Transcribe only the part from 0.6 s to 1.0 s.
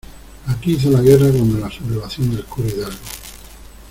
hizo la